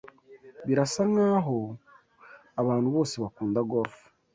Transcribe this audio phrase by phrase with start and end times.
[0.67, 1.57] Birasa nkaho
[2.61, 3.95] abantu bose bakunda golf.